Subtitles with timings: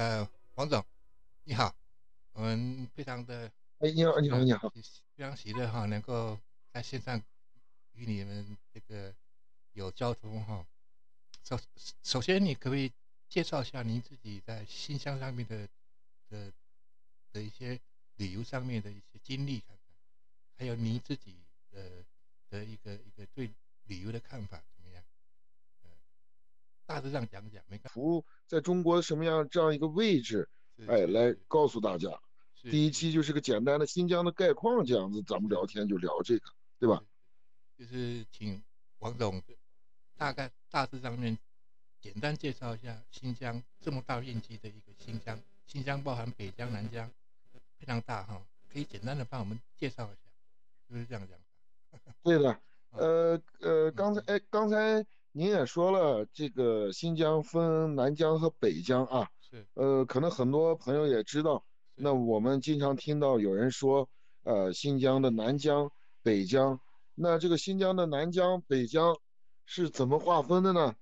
[0.00, 0.82] 呃，王总，
[1.44, 1.76] 你好，
[2.32, 6.40] 我们非常的哎，你好，你好，你好，非常喜乐哈，能够
[6.72, 7.22] 在线上
[7.92, 9.14] 与你们这个
[9.74, 10.66] 有交通哈。
[11.44, 11.60] 首
[12.02, 12.90] 首先，你可不可以
[13.28, 15.68] 介绍一下您自己在新疆上面的
[16.30, 16.50] 的
[17.30, 17.78] 的一些
[18.16, 19.96] 旅游上面的一些经历，看看，
[20.56, 21.36] 还有您自己
[21.70, 22.02] 的
[22.48, 23.50] 的一个一个对
[23.84, 24.62] 旅游的看法
[26.90, 27.92] 大致上讲讲，没看。
[27.92, 30.48] 图在中国什么样这样一个位置？
[30.88, 32.08] 哎，来告诉大家。
[32.62, 37.00] 第一期就是个简单的新疆的概况，这样子咱们聊天就聊这个，对吧？
[37.78, 38.60] 就是请
[38.98, 39.40] 王总
[40.16, 41.38] 大概大致上面
[42.00, 47.08] 简单介绍一下新疆这么大面积的一个新疆，新疆包含北疆、南疆，
[47.78, 50.30] 非常大哈，可以简单的帮我们介绍一下，
[50.88, 51.38] 就是这样讲？
[52.24, 52.60] 对的，
[52.90, 61.64] 呃呃，刚才哎刚才您也说了，这个新疆分南疆和北疆啊，是，呃，可能很多朋友也知道。
[61.94, 64.08] 那我们经常听到有人说，
[64.42, 66.80] 呃，新疆的南疆、北疆，
[67.14, 69.16] 那这个新疆的南疆、北疆
[69.64, 70.96] 是怎么划分的呢？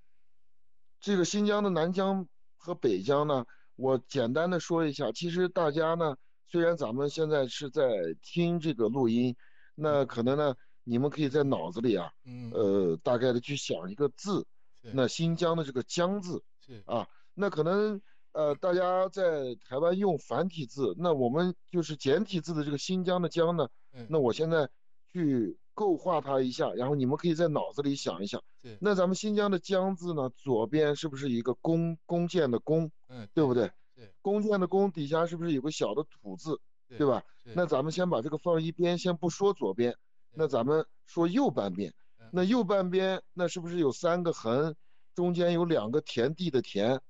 [0.99, 3.45] 这个新疆的南疆和北疆呢，
[3.77, 5.11] 我简单的说一下。
[5.11, 6.15] 其实大家呢，
[6.51, 7.89] 虽然咱们现在是在
[8.21, 9.35] 听这个录音，
[9.73, 10.55] 那可能呢，
[10.89, 12.11] 你们可以在脑子里啊，
[12.51, 14.45] 呃，大概的去想一个字，
[14.81, 18.01] 那新疆的这个疆字，是啊，那可能。
[18.31, 23.67] 呃，大家在台湾用繁体字，那我们就是简体字的这个新疆的疆呢？
[24.07, 24.69] 那我现在
[25.11, 28.39] 去构画它一下，然后你们可以在脑子里想一想。
[28.79, 32.91] 那咱们新疆的疆字呢，左边是不是一个弓弓箭的弓？
[33.07, 33.71] 嗯，对不对？
[33.95, 34.13] 对。
[34.21, 36.61] 弓箭的弓底下是不是有个小的土字？
[36.87, 37.23] 对吧？
[37.55, 39.97] 那咱们先把这个放一边，先不说左边，
[40.31, 41.93] 那咱们说右半边。
[42.31, 44.75] 那右半边那是不是有三个横，
[45.15, 47.01] 中间有两个田地的田？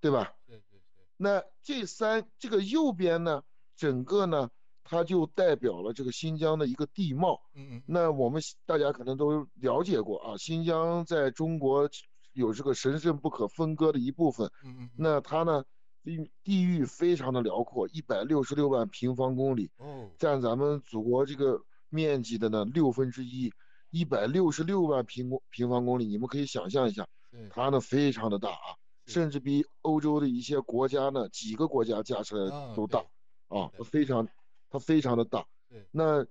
[0.00, 0.32] 对吧？
[0.46, 1.04] 对对对。
[1.16, 3.42] 那这三这个右边呢，
[3.76, 4.50] 整个呢，
[4.82, 7.40] 它就代表了这个新疆的一个地貌。
[7.54, 7.82] 嗯嗯。
[7.86, 11.88] 那我们大家可能都了解过啊，新疆在中国
[12.32, 14.50] 有这个神圣不可分割的一部分。
[14.64, 14.90] 嗯嗯。
[14.96, 15.64] 那它呢，
[16.02, 19.70] 地地域非常的辽阔，一百六十六万平方公里。
[19.76, 20.10] 哦。
[20.18, 23.52] 占咱们祖国这个面积的呢六分之一，
[23.90, 27.06] 一百六十六万平公平方公里，你们可以想象一下，
[27.50, 28.80] 它呢非常的大啊。
[29.06, 33.00] 甚至比欧洲的一些国家呢，几个国家加起来都大，
[33.48, 34.28] 啊，非常，
[34.68, 35.44] 它非常的大。
[35.68, 36.24] 对，那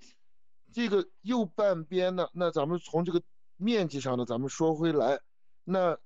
[0.71, 3.21] 这个右半边呢，那咱们从这个
[3.57, 5.19] 面积上呢，咱们说回来，
[5.65, 5.97] 那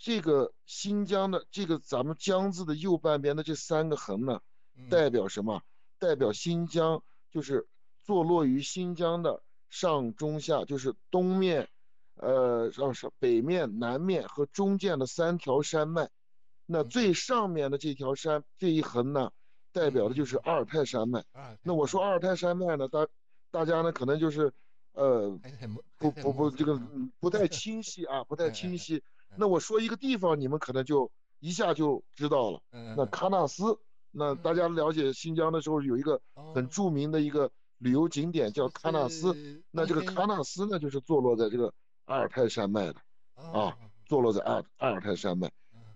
[0.00, 4.40] 这个新疆的这个咱们疆字的右半边的这三个横呢，
[4.90, 5.62] 代表什么？
[6.00, 7.68] 代表新疆就是
[8.06, 11.68] 坐落于新疆的上中下，就是东面。
[12.18, 16.08] 呃，上是北面、南面和中间的三条山脉，
[16.64, 19.30] 那最上面的这条山这一横呢，
[19.70, 21.22] 代表的就是阿尔泰山脉。
[21.62, 23.06] 那我说阿尔泰山脉呢，大
[23.50, 24.50] 大家呢可能就是，
[24.94, 25.38] 呃，
[25.98, 26.80] 不不不，这个
[27.20, 29.02] 不太 清晰啊，不太清晰。
[29.36, 32.62] 那我说一个地方，你们可能就一下就知道了。
[32.96, 33.78] 那喀纳斯，
[34.10, 36.18] 那大家了解新疆的时候，有一个
[36.54, 39.62] 很著名的一个旅游景点叫喀纳斯。
[39.70, 41.72] 那这个喀纳斯呢，就是坐落在这个。
[42.06, 43.00] 阿尔泰山脉的
[43.34, 45.50] 啊，坐落在阿阿尔泰山脉，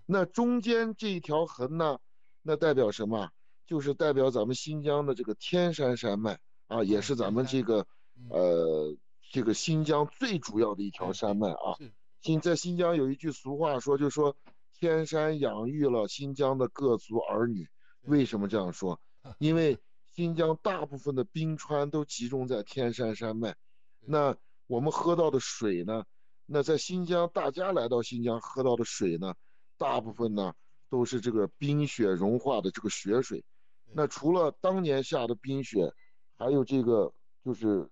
[0.05, 1.99] 那中间这一条横呢，
[2.41, 3.29] 那代表什么？
[3.65, 6.37] 就是代表咱们新疆的这个天山山脉
[6.67, 7.87] 啊，也是咱们这个
[8.29, 8.93] 呃
[9.31, 11.79] 这个新疆最主要的一条山脉啊。
[12.21, 14.35] 新在新疆有一句俗话说，就说
[14.77, 17.69] 天山养育了新疆的各族儿女。
[18.01, 18.99] 为什么这样说？
[19.39, 19.79] 因为
[20.13, 23.55] 新疆大部分的冰川都集中在天山山脉，
[23.99, 24.37] 那。
[24.67, 26.05] 我们喝到的水呢，
[26.45, 29.35] 那在新疆，大家来到新疆喝到的水呢，
[29.77, 30.53] 大部分呢
[30.89, 33.43] 都是这个冰雪融化的这个雪水。
[33.91, 35.93] 那除了当年下的冰雪，
[36.37, 37.89] 还有这个就是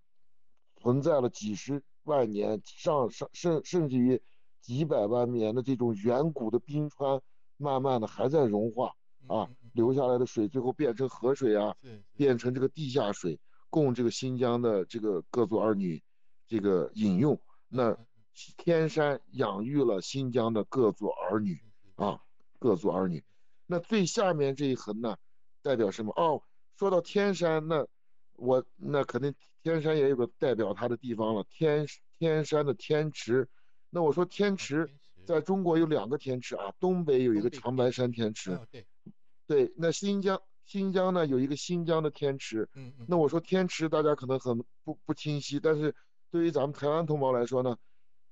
[0.78, 4.22] 存在了几十万年上上甚甚至于
[4.62, 7.22] 几百万年的这种远古的冰川，
[7.58, 8.96] 慢慢的还在融化
[9.28, 11.76] 啊，流下来的水最后变成河水啊，
[12.16, 13.40] 变成这个地下水，
[13.70, 16.02] 供这个新疆的这个各族儿女。
[16.52, 17.96] 这个饮用，那
[18.58, 21.62] 天山养育了新疆的各族儿女
[21.94, 22.20] 啊，
[22.58, 23.24] 各族儿女。
[23.68, 25.16] 那最下面这一横呢，
[25.62, 26.12] 代表什么？
[26.16, 26.42] 哦，
[26.76, 27.86] 说到天山，那
[28.36, 29.32] 我那肯定
[29.62, 31.46] 天山也有个代表它的地方了。
[31.52, 31.86] 天
[32.18, 33.48] 天山的天池，
[33.92, 34.90] 那我说天池，
[35.28, 38.88] 在中国有两个天池啊，东北有一个长白山天池，对，
[39.50, 45.94] 对，那新疆新疆呢有一个新疆的天池，嗯嗯，那我说天池大家可能很不不清晰，但是。
[46.32, 47.76] 对于咱们台湾同胞来说呢，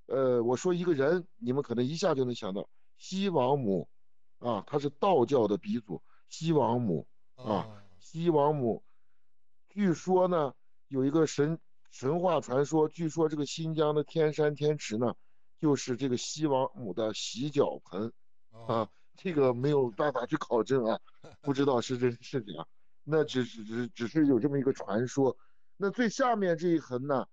[0.05, 2.69] 呃，我说一个人，你们可能一下就能想到
[2.99, 3.89] 西王母，
[4.37, 5.99] 啊，他是道教的鼻祖。
[6.29, 8.83] 西王母啊，西王母，
[9.67, 10.53] 据说呢
[10.89, 11.57] 有一个神
[11.89, 15.15] 神话传说，据说这个新疆的天山天池呢，
[15.59, 18.13] 就是这个西王母的洗脚盆
[18.67, 20.99] 啊，这个没有办法去考证啊，
[21.41, 22.65] 不知道是真是假，
[23.03, 25.35] 那只只只只是有这么一个传说。
[25.75, 27.25] 那最下面这一横呢，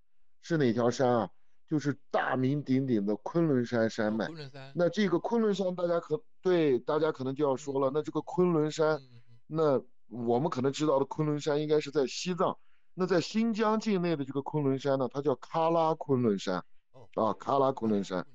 [0.42, 1.30] 是哪条山啊？
[1.66, 4.26] 就是大名鼎鼎的昆仑山山脉。
[4.26, 4.72] 昆仑山。
[4.74, 9.00] 那这个昆仑山，大家可对大家可能就要说了，那这个昆仑山，
[9.46, 12.56] 那我们可能知道的昆仑山应该是在西藏。
[12.92, 16.64] 那在新疆境内的这个昆仑山呢，它叫喀拉昆仑山。
[16.92, 17.08] 哦。
[17.14, 18.26] 啊，喀拉昆仑山。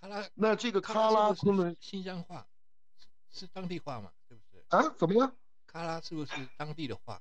[0.00, 0.28] 喀拉。
[0.34, 2.46] 那这个喀拉昆仑新疆话
[3.30, 4.10] 是当地话吗？
[4.28, 4.64] 是不是？
[4.68, 4.94] 啊？
[4.96, 5.32] 怎么样？
[5.70, 7.20] 喀拉是不是当地的话？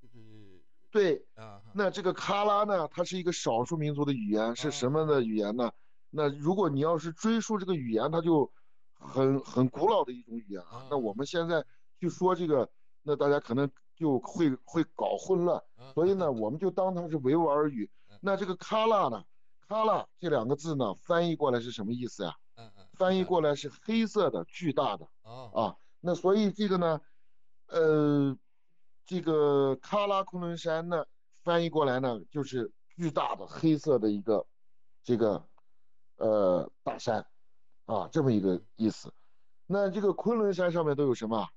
[0.00, 0.62] 就是。
[0.92, 1.24] 对，
[1.72, 5.70] 那这个喀拉呢，它是一个少数民族的语言，是什么的语言呢？
[6.10, 8.50] 那如果你要是追溯这个语言，它就
[8.98, 10.88] 很很古老的一种语言啊。
[10.90, 11.64] 那我们现在
[12.00, 12.68] 去说这个，
[13.04, 15.62] 那大家可能就会会搞混乱，
[15.94, 17.88] 所以呢，我们就当它是维吾尔语。
[18.20, 19.24] 那这个喀拉呢，
[19.70, 22.34] 喀拉这两个字呢，翻译过来是什么意思呀？
[22.94, 25.08] 翻译过来是黑色的、巨大的。
[25.22, 27.00] 啊，那所以这个呢，
[27.68, 28.36] 呃。
[29.06, 31.04] 这个喀拉昆仑山呢，
[31.42, 34.46] 翻译过来呢就是巨大的黑色的一个
[35.02, 35.44] 这个
[36.14, 37.26] 呃大山
[37.86, 39.12] 啊，这么一个意思。
[39.66, 41.48] 那这个昆仑山上面都有什么？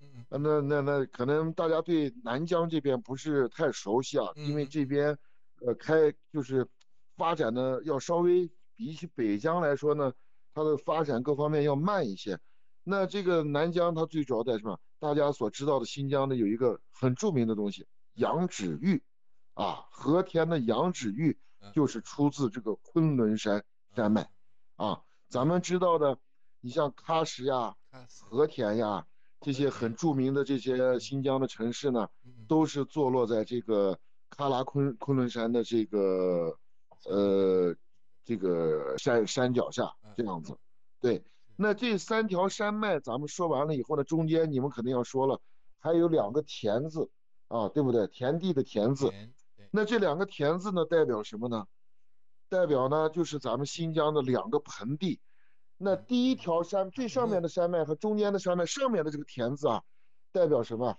[0.00, 5.18] 嗯，那那那可能大家对南疆这边不是太熟悉啊，因为这边
[5.60, 6.66] 呃开就是
[7.16, 10.12] 发展的要稍微比起北疆来说呢，
[10.54, 12.38] 它的发展各方面要慢一些。
[12.84, 14.78] 那这个南疆它最主要在什么？
[14.98, 19.02] 大家所知道的新疆呢，有一个很著名的东西羊脂玉，
[19.54, 21.38] 啊，和田的羊脂玉
[21.72, 23.64] 就是出自这个昆仑山
[23.94, 24.30] 山脉，
[24.76, 26.18] 啊，咱们知道的，
[26.60, 27.74] 你像喀什呀、
[28.20, 29.06] 和田呀
[29.40, 32.08] 这些很著名的这些新疆的城市呢，
[32.48, 33.98] 都是坐落在这个
[34.36, 36.58] 喀拉昆昆仑山的这个
[37.04, 37.74] 呃
[38.24, 40.56] 这个山山脚下这样子，
[41.00, 41.22] 对。
[41.56, 45.40] 那这三条山脉，咱们说完了以后呢，中间你们肯定要说了，
[45.78, 47.10] 还有两个田字，
[47.48, 48.06] 啊，对不对？
[48.08, 49.12] 田地的田字。
[49.70, 51.66] 那这两个田字呢，代表什么呢？
[52.48, 55.20] 代表呢，就是咱们新疆的两个盆地。
[55.76, 59.82] 那第一条山最上面的山脉和中间的山脉上面的这个田字啊，
[60.32, 60.96] 代表什么？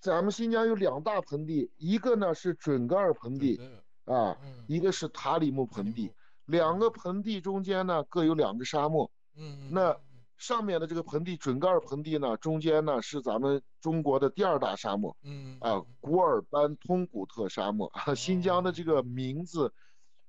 [0.00, 3.60] 咱们新疆有两大盆地，一个呢是准噶尔盆地，
[4.08, 6.12] 啊，一个是塔里木盆地。
[6.46, 9.10] 两个盆地中间呢，各有两个沙漠。
[9.36, 9.94] 嗯，那
[10.38, 18.14] 上面的这个盆地准噶尔盆地呢，中间呢是咱们中国的第二大沙漠，嗯啊，古尔班通古特沙漠啊。
[18.14, 19.72] 新疆的这个名字，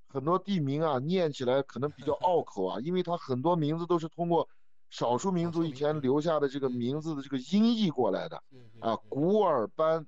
[0.07, 4.49] 很多地名啊，念起来可能比较拗口啊，因为它很多名字都是通过
[4.89, 8.43] 少数民族以前留下的这个名字的这个音译过来的，
[8.79, 10.05] 啊，古尔班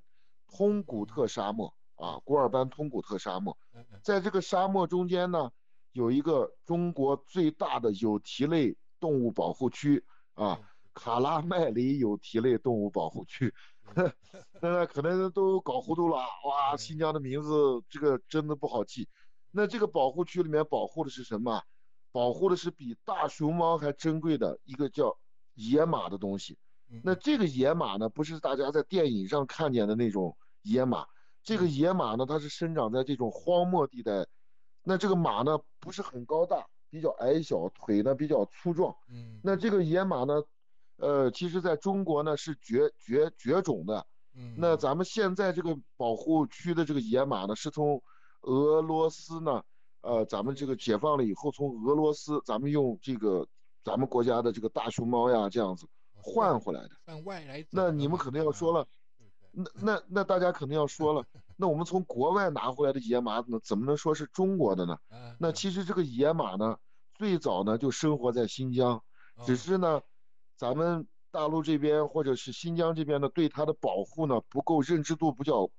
[0.48, 1.72] 通古特沙漠
[2.02, 3.56] 啊，古尔班通古特沙漠，
[4.02, 5.50] 在这个沙漠中间呢，
[5.92, 8.76] 有一个中国最大的有蹄类。
[9.02, 10.04] 动物保护区
[10.34, 10.60] 啊，
[10.94, 13.52] 卡拉麦里有蹄类动物保护区，
[14.62, 16.18] 那可能都搞糊涂了。
[16.18, 19.08] 哇，新疆的名字这个真的不好记。
[19.50, 21.60] 那这个保护区里面保护的是什么？
[22.12, 25.18] 保护的是比大熊猫还珍贵的一个叫
[25.54, 26.56] 野马的东西。
[27.02, 31.08] 那这个野马呢，不是大家在电影上看见的那种野马。
[31.42, 34.26] 这个野马呢，它是生长在这种荒漠地带。
[34.82, 36.66] 那这个马呢，不是很高大。
[36.90, 38.94] 比较矮小，腿呢比较粗壮。
[39.08, 40.42] 嗯，那这个野马呢，
[40.98, 44.06] 呃，其实在中国呢是绝绝绝种的。
[44.36, 48.02] 嗯，那咱们现在这个保护区的这个野马呢，是从
[48.42, 49.62] 俄罗斯呢，
[50.02, 53.48] 呃，咱们这个解放了以后，从俄罗斯咱们用这个
[53.82, 56.90] 咱们国家的这个大熊猫呀这样子换回来的。
[57.06, 57.66] 换外来。
[57.70, 58.86] 那你们可能要说了，
[59.52, 61.24] 那那那大家肯定要说了。
[61.56, 64.98] 那我们从国外拿回来的野马呢，怎么能说是中国的呢？
[65.38, 66.78] 那其实这个野马呢，
[67.14, 69.04] 最早呢就生活在新疆，
[69.44, 70.00] 只是呢，
[70.56, 75.70] 咱们大陆这边或者是新疆这边呢，对它的保护呢不够，认知度比较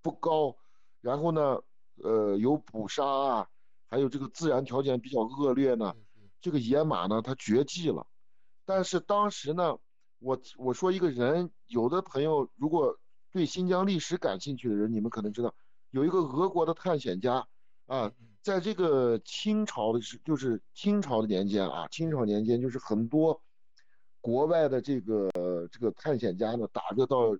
[0.00, 0.56] 不高，
[1.00, 1.60] 然后呢，
[2.02, 3.48] 呃，有捕杀啊，
[3.90, 5.94] 还有这个自然条件比较恶劣呢，
[6.40, 8.06] 这个野马呢它绝迹了。
[8.64, 9.76] 但是当时呢，
[10.20, 12.96] 我我说一个人，有的朋友如果。
[13.30, 15.54] 对新疆历史感兴趣的人，你们可能知道，
[15.90, 17.46] 有一个俄国的探险家
[17.86, 23.42] 啊，在这个清朝的是就是清朝的年间啊，清朝年间就是很多
[24.20, 25.30] 国外的这个
[25.70, 27.36] 这个探险家呢，打着到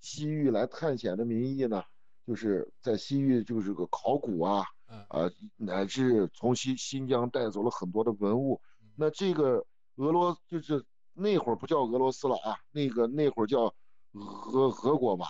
[0.00, 1.82] 西域来探险的名义呢，
[2.26, 4.64] 就是在西域就是个考古啊，
[5.08, 8.60] 啊，乃至从新新疆带走了很多的文物。
[8.96, 9.64] 那这个
[9.96, 13.74] 俄罗就是那会儿不叫俄罗斯了啊，那个那会儿叫
[14.14, 15.26] 俄俄国吧，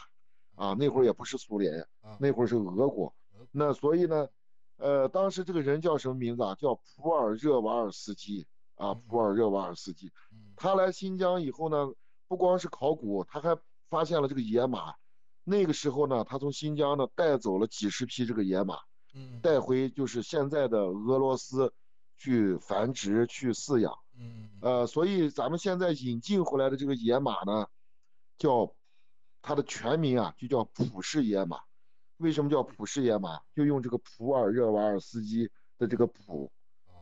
[0.54, 1.86] 啊，那会儿也不是苏联，
[2.18, 3.14] 那会儿是俄国。
[3.50, 4.28] 那所以呢，
[4.76, 6.54] 呃，当时这个人叫什么名字啊？
[6.56, 10.12] 叫普尔热瓦尔斯基啊，普尔热瓦尔斯基。
[10.56, 11.92] 他来新疆以后呢，
[12.28, 13.56] 不光是考古，他还
[13.88, 14.94] 发现了这个野马。
[15.44, 18.78] 那个时候呢，他从新疆呢带走了几十匹这个野马，
[19.42, 21.72] 带回就是现在的俄罗斯
[22.16, 23.92] 去繁殖去饲养。
[24.18, 27.66] 嗯，呃，所以咱们现在引进回来的这个野马呢，
[28.38, 28.74] 叫
[29.42, 31.60] 它的全名啊，就叫普氏野马。
[32.18, 33.40] 为什么叫普氏野马？
[33.54, 36.50] 就用这个普尔热瓦尔斯基的这个普，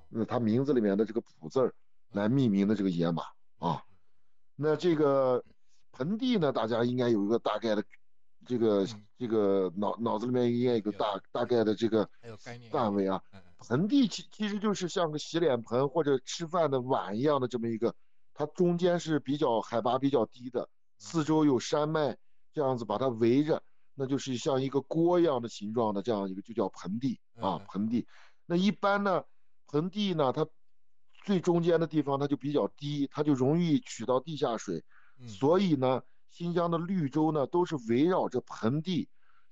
[0.09, 1.75] 那它名字里面的这个普字儿
[2.11, 3.25] 来命名的这个野马
[3.59, 3.85] 啊。
[4.57, 5.45] 那这个
[5.93, 7.85] 盆地呢，大家应该有一个大概的
[8.47, 8.87] 这个
[9.19, 12.09] 这个脑脑子里面应该有个大大概的这个
[12.71, 13.23] 范围啊。
[13.69, 17.95] 盆地其其实就是像个洗脸盆或者吃饭的碗一样的这么一个，
[18.35, 20.69] 它中间是比较海拔比较低的，
[21.03, 22.17] 四周有山脉
[22.53, 23.63] 这样子把它围着，
[23.95, 28.07] 那就是像一个锅一样的形状的这样一个就叫盆地啊盆地。
[28.47, 29.25] 那一般呢，
[29.67, 30.47] 盆地呢它
[31.25, 34.85] 最中间的地方它就比较低，它就容易取到地下水，
[35.27, 39.09] 所以呢新疆的绿洲呢都是围绕着盆地，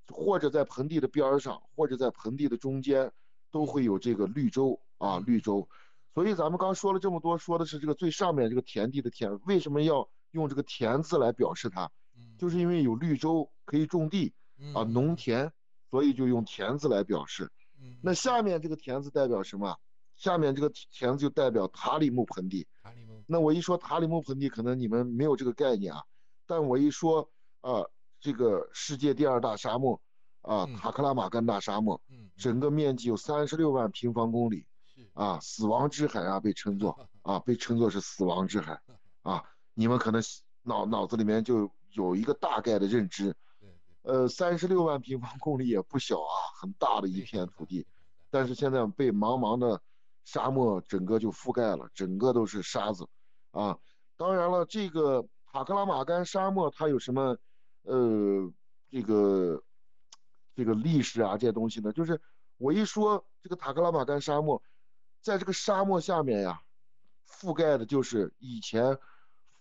[0.07, 3.11] 或者在盆地的边上，或者在盆地的中间。
[3.53, 5.67] 都会有这个绿洲啊，绿洲，
[6.13, 11.89] 所以咱们刚说了这么多，说的是这个最上面这个田地的田，为什么要用这个田字来表示它？
[12.37, 14.33] 就是因为有绿洲可以种地
[14.73, 15.51] 啊，农田，
[15.89, 17.51] 所以就用田字来表示。
[18.01, 19.77] 那下面这个田字代表什么？
[20.15, 22.67] 下面这个田字就代表塔里木盆地。
[22.83, 23.23] 塔里木。
[23.27, 26.03] 那我一说塔里木盆地，可能你们没有这个概念啊，
[26.45, 27.29] 但我一说
[27.61, 27.85] 啊，
[28.19, 30.01] 这个世界第二大沙漠。
[30.41, 32.01] 啊，塔克拉玛干大沙漠，
[32.35, 34.65] 整个面积有三十六万平方公里，
[35.13, 38.81] 啊，死亡之海啊，被称作 啊，被称作是死亡之海，
[39.21, 40.21] 啊，你们可能
[40.63, 43.35] 脑脑子里面就有一个大概的认知，
[44.03, 47.85] 呃，三十六万平方公里也不小啊，很大的一片土地，
[48.29, 49.81] 但是现在被茫茫的
[50.23, 53.07] 沙漠整个就覆盖了，整个都是沙子，
[53.51, 53.77] 啊，
[54.17, 57.37] 当然了，这个塔克拉玛干沙漠它有什么，
[57.83, 58.51] 呃，
[58.89, 59.63] 这个。
[60.53, 62.21] 这个历史啊，这些东西呢，就是
[62.57, 64.61] 我一说这个塔克拉玛干沙漠，
[65.21, 66.61] 在这个沙漠下面呀，
[67.25, 68.99] 覆盖的就是以前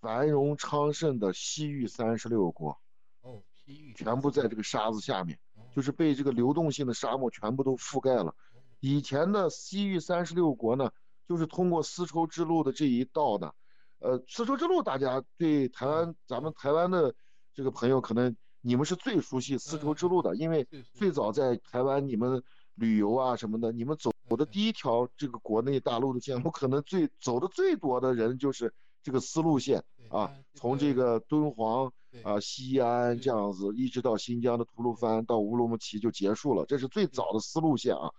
[0.00, 2.78] 繁荣昌盛的西域三十六国。
[3.22, 5.38] 哦，西域全部在这个沙子下面，
[5.74, 8.34] 就是被这个流动性的沙漠全部都覆盖了。
[8.80, 10.90] 以前的西域三十六国呢，
[11.28, 13.52] 就是通过丝绸之路的这一道呢，
[13.98, 17.14] 呃，丝绸之路大家对台湾咱们台湾的
[17.54, 18.36] 这个朋友可能。
[18.62, 22.42] 你们是最熟悉丝绸之路的，因为最早在台湾你们
[22.74, 31.92] 旅游啊什么的，你们走的第一条这个国内大陆的线路，可能最走的最多的人就是这个丝路线啊，从这个敦煌
[32.22, 38.10] 啊、西安这样子，一直到新疆的吐鲁番到乌鲁木齐就结束了，这是最早的丝路线啊。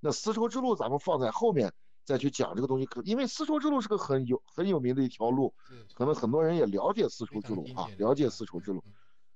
[0.00, 1.72] 那丝绸之路咱们放在后面
[2.04, 5.54] 再去讲这个东西，可因为丝绸之路是个很有很有名的一条路，
[5.94, 8.82] 可能很多人也了解丝绸之路啊，了解丝绸之路。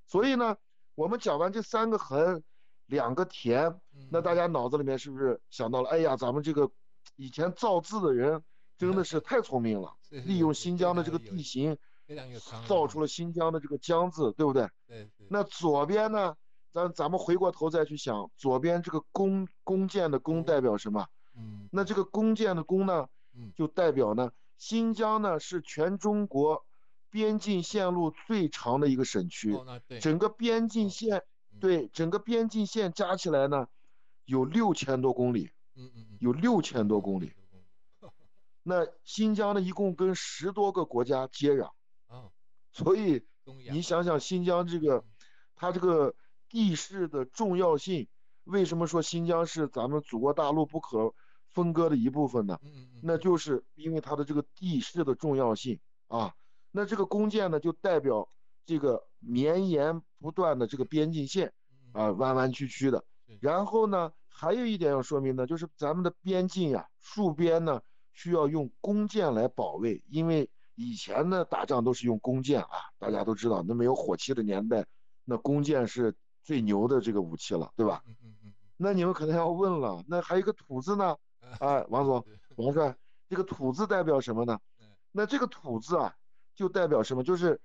[0.07, 0.57] 所以呢，
[0.95, 2.43] 我们讲完这三个横，
[2.87, 5.89] 两个田，那大家脑子里面是不是想到了？
[5.91, 6.71] 哎呀，咱们这个
[7.17, 8.43] 以前造字的人
[8.79, 11.77] 真的是太聪明了，利用新疆的这个地形，
[12.67, 14.69] 造出了新疆的这个疆字，对不对？
[14.87, 15.09] 对。
[15.29, 16.37] 那左边呢，
[16.73, 21.07] 咱咱们回过头再去想，左边这个弓弓箭的弓代表什么？
[21.37, 21.69] 嗯。
[21.73, 23.09] 那这个弓箭的弓呢，
[23.55, 26.65] 就代表呢，新疆呢是全中国。
[27.09, 29.57] 边境线路最长的一个省区，
[30.03, 31.23] 整个边境线
[31.61, 33.69] 对整个边境线加起来呢，
[34.27, 37.33] 有六千多公里，嗯嗯有六千多公里。
[38.69, 41.67] 那新疆呢，一共跟十多个国家接壤，
[42.09, 42.33] 啊，
[42.73, 43.25] 所以
[43.71, 45.05] 你想想新疆这个，
[45.55, 46.17] 它这个
[46.49, 48.09] 地势的重要性，
[48.43, 51.15] 为什么说新疆是咱们祖国大陆不可
[51.49, 52.59] 分割的一部分呢？
[52.65, 56.35] 嗯嗯，那就是因为它的这个地势的重要性啊。
[56.73, 58.29] 那这个弓箭呢，就代表
[58.65, 61.53] 这个绵延不断的这个边境线，
[61.93, 63.05] 啊，弯弯曲曲的。
[63.41, 67.81] 然后呢，还有一点要说明的，就是咱们的边境呀，戍边呢
[68.17, 74.85] 需要用弓箭来保卫，因为以前呢打仗都是用弓箭啊，大家都知道，那没有火器的年代，
[75.25, 78.03] 那弓箭是最牛的这个武器了，对吧？
[78.09, 78.55] 嗯嗯嗯。
[78.77, 81.17] 那你们可能要问了，那还有一个土字呢？
[81.61, 82.97] 哎，王总，王帅，
[83.29, 84.59] 这个土字代表什么呢？
[85.13, 86.17] 那这个土字啊。
[86.57, 87.23] 就代表什么？
[87.23, 87.61] 就是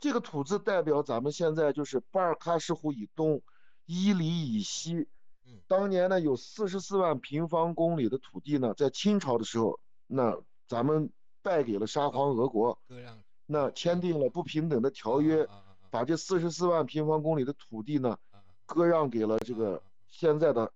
[0.00, 3.40] 这个土字代表咱们现在就是巴尔喀什湖以东，
[3.86, 5.06] 伊犁以西。
[5.68, 11.10] 当年呢有四十四万平方公里的土地呢，在清朝的时候，那咱们
[11.42, 12.78] 败给了沙皇俄国，
[13.46, 15.46] 那签订了不平等的条约，
[15.90, 18.16] 把这四十四万平方公里的土地呢
[18.66, 20.72] 割让给了这个现在的，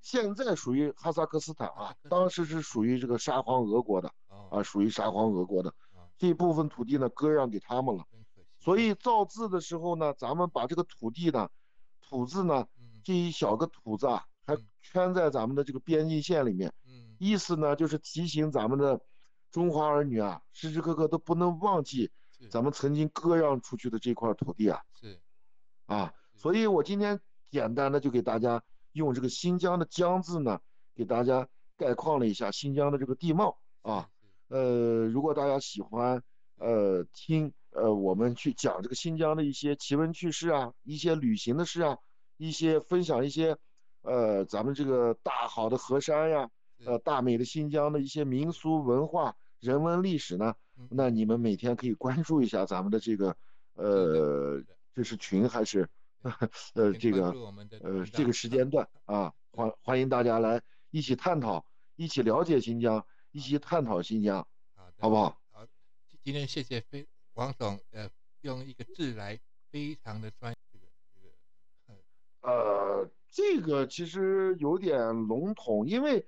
[0.00, 8.04] 现在属于哈萨克斯坦啊，当时是属于这个沙皇俄国的哦啊，属于沙皇俄国的啊，这部分土地呢割让给他们了。
[8.58, 11.48] 所以造字的时候呢，咱们把这个土地呢，
[12.00, 12.86] 土字呢，嗯。
[13.02, 14.66] 这一小个土字啊，还嗯。
[14.82, 17.14] 圈在咱们的这个边境线里面，嗯。
[17.18, 19.00] 意思呢就是提醒咱们的
[19.50, 22.10] 中华儿女啊，时时刻刻都不能忘记
[22.50, 24.80] 咱们曾经割让出去的这块土地啊。
[25.00, 25.20] 是。
[25.86, 26.12] 啊。
[26.34, 30.60] 所以我今天简单的就给大家用这个新疆的疆字呢，
[30.94, 34.08] 给大家概况了一下新疆的这个地貌啊。
[34.48, 36.22] 呃，如果大家喜欢
[36.56, 41.98] 呃听呃我们去讲这个新疆的一些奇闻趣事啊，一些旅行的事啊，
[42.38, 43.56] 一些分享一些
[44.02, 46.50] 呃咱们这个大好的河山呀，
[46.84, 53.36] 呃大美的新疆的一些民俗文化、人文历史呢，嗯那你们每天可以关注一下咱们的这个
[53.74, 54.62] 呃
[54.94, 55.88] 这是群还是
[56.74, 57.30] 对 呃这个
[57.82, 61.64] 呃这个时间段啊，欢欢迎大家来一起探讨，
[61.96, 64.46] 一起了解新疆，一起探讨新疆。
[65.02, 65.40] 好不好？
[65.50, 65.66] 好，
[66.06, 68.10] 今今天谢谢非王总，呃，
[68.42, 69.40] 用一个字来
[69.70, 72.02] 非常的专这个这个，
[72.42, 76.26] 呃，这个其实有点笼统，因为，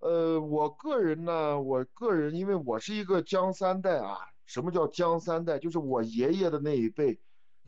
[0.00, 5.58] 呃，我个人呢，我个人因为我是一个江三代啊，什么叫江三代？
[5.58, 7.18] 就是我爷爷的那一辈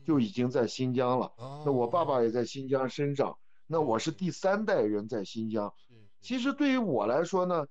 [0.05, 5.73] 就已经在新疆了，哦，那我爸爸也在新疆生长，那我是第三代人在新疆。
[6.21, 7.65] 其实对于我来说呢，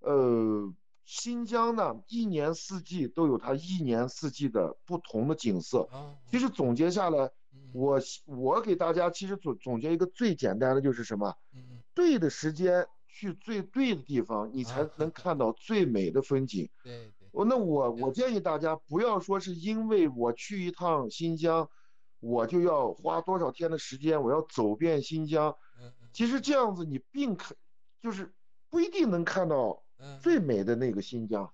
[0.00, 0.72] 呃，
[1.04, 5.88] 新疆呢，一年四季都有它一年四季的不同的景色。
[5.92, 7.32] 哦，其实总结下来，嗯
[7.72, 11.34] 我我给大家其实总总结一个最简单的就是什么？
[11.94, 16.68] 对的时间去最对的地方，你才啊能看到最美的风景。
[16.82, 21.68] 对对我那我我建议大家不要说是因为我去一趟新疆，
[22.20, 25.54] 我就要花多少天的时间，我要走遍新疆。
[26.12, 27.56] 其实这样子你并看
[28.00, 28.32] 就是
[28.68, 31.50] 不一定能看到嗯最美的那个新疆，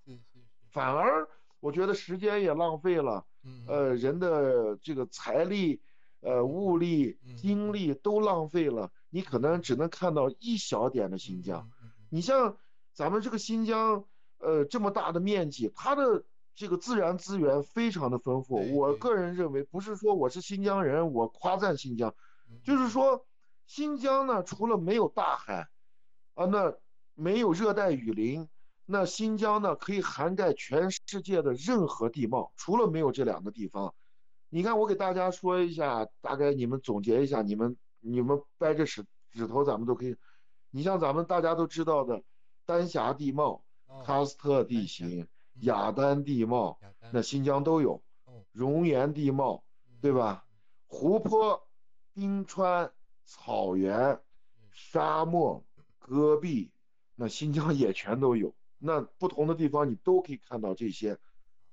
[0.71, 1.29] 反而
[1.61, 3.25] 我觉得时间也浪费了。
[3.45, 5.81] 嗯呃，人的这个财力、
[6.21, 11.71] 呃物力嗯、精力都浪费了，你可能只能看到一小点的新疆。，
[12.11, 12.57] 你像
[12.93, 14.05] 咱们这个新疆，
[14.39, 18.57] 呃，这么大的面积，它的这个自然资源非常的丰富。
[18.77, 22.15] 我个人认为，不是说我是新疆人，我夸赞新疆，
[22.51, 23.25] 嗯就是说
[23.67, 25.69] 新疆呢，除了没有大海，
[26.35, 26.75] 啊，那
[27.15, 28.49] 没有热带雨林。
[28.91, 33.95] 那新疆呢，可以涵盖全世界的任何地貌，除了没有这两个地方。
[34.51, 40.17] 你看，我给大家说一下，大概你们总结一下，你们你们掰着指指头，咱们都可以。
[40.71, 42.23] 你像咱们大家都知道的
[42.67, 45.29] 丹霞地貌、哦喀斯特地形、嗯
[45.61, 46.79] 雅丹地貌，
[47.11, 48.03] 那新疆都有。
[48.25, 49.65] 哦熔岩地貌，
[50.01, 50.45] 对吧？
[50.87, 51.69] 湖泊、
[52.15, 52.93] 冰川、
[53.25, 54.21] 草原、
[54.71, 55.65] 沙漠、
[55.99, 56.71] 戈壁，
[57.15, 58.55] 那新疆也全都有。
[58.79, 61.19] 那不同的地方你都可以看到这些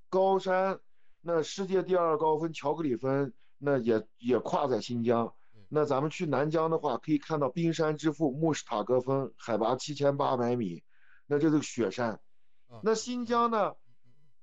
[0.10, 0.80] 高山。
[1.28, 5.34] 那世界第二高峰乔格里峰，那也也跨在新疆。
[5.70, 10.84] 那咱们去南疆的话，可以看到冰山之父穆士塔格峰，海拔七千八百米，
[11.26, 12.20] 那这是雪山。
[12.68, 13.74] 哦那新疆呢，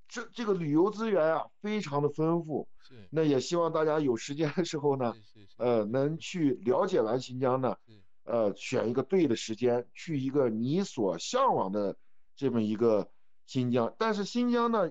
[0.09, 2.67] 这这个旅游资源啊，非常的丰富。
[2.81, 5.15] 是那也希望大家有时间的时候呢，
[5.59, 7.77] 呃，能去了解完新疆呢，
[8.25, 11.97] 呃，选一个对的时间，去一个你所向往的
[12.35, 13.09] 这么一个
[13.47, 13.95] 新疆。
[13.99, 14.91] 但是新疆呢，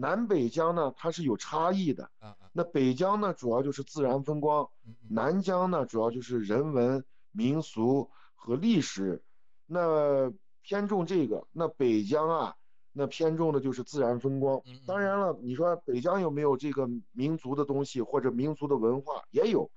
[0.00, 2.08] 南北疆呢，它是有差异的。
[2.52, 4.64] 那北疆呢，主要就是自然风光；
[5.08, 9.20] 南疆呢，主要就是人文、民俗和历史。
[9.66, 10.32] 那
[10.62, 12.54] 偏重这个，那北疆啊，
[12.92, 14.62] 那偏重的就是自然风光。
[14.86, 19.24] 当然了，你说北疆有没有这个民族的东西或者民族的文化？
[19.30, 19.68] 也有。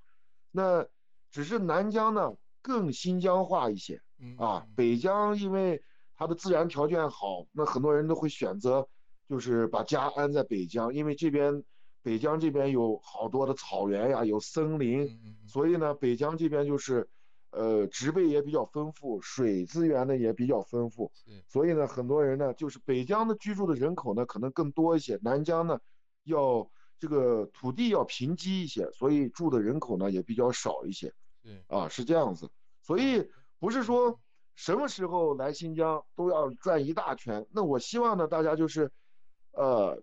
[0.52, 0.86] 那
[1.30, 5.82] 只是南疆呢更新疆化一些嗯啊嗯，北疆因为
[6.14, 8.86] 它的自然条件好，那很多人都会选择
[9.32, 11.64] 就是把家安在北疆，因为这边
[12.02, 15.08] 北疆这边有好多的草原呀，有森林，
[15.46, 17.08] 所以呢，北疆这边就是，
[17.48, 21.42] 呃，植被也比较丰富，水资源呢也比较丰富，是。
[21.48, 25.78] 所以呢，很多人呢就是北疆的居住的人口呢可能更多一些，南疆呢
[26.24, 31.10] 要这个土地要贫瘠一些，所以住的人口呢也比较少一些
[31.42, 31.64] 是。
[31.68, 32.50] 啊，是这样子，
[32.82, 34.20] 所以不是说
[34.56, 38.92] 什么时候来新疆都要转一大圈，那我希望呢大家就是，
[39.52, 40.02] 呃。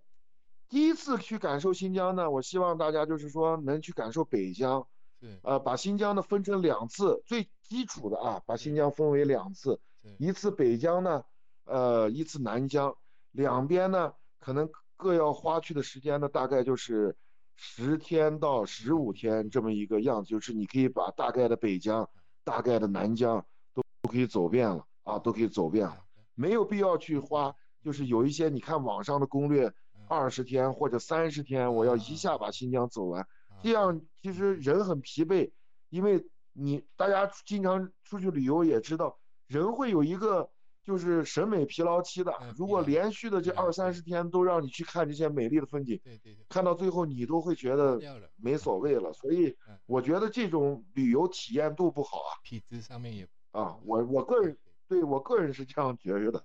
[0.72, 4.86] 第一次去感受新疆呢，我希望大家就是说能去感受北疆，
[5.20, 5.40] 对。
[5.42, 11.24] 呃，把新疆呢分成两次，最基础的啊，把新疆分为两次，是一次北疆呢，
[11.64, 12.96] 呃，一次南疆，
[13.32, 17.18] 两边呢可能各要花去的时间呢，大概就是
[17.56, 22.08] 十天到十五天这么一个样子，就是你可以把大概的北疆、
[22.44, 25.98] 大概的南疆都都可以走遍了啊，都可以走遍了，
[26.36, 29.72] 没有必要去花，就是有一些你看网上的攻略，
[30.08, 33.26] 二十天或者三十天，我要一下把新疆走完，
[33.62, 35.52] 这样其实人很疲惫，
[35.90, 40.50] 因为你大家经常出去旅游也知道，人会有一个。
[40.82, 48.00] 就是审美疲劳期的，如果连续的这二三十天都让你去看这些美丽的风景，对对对，看到最后你都会觉得
[48.38, 49.14] 没所谓了。
[49.14, 56.44] 所以我觉得这种旅游体验度不好啊，品质上面也啊，我我个人对我个人是这样觉着的。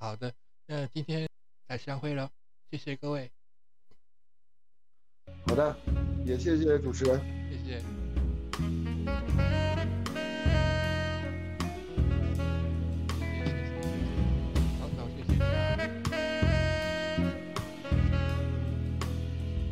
[0.00, 0.32] 好的，
[0.64, 1.28] 那今天
[1.68, 2.30] 再相会了，
[2.70, 3.30] 谢谢各位。
[5.46, 5.76] 好的，
[6.24, 7.99] 也谢谢主持人，谢谢。